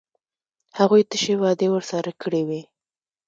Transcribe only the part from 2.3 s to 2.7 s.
وې.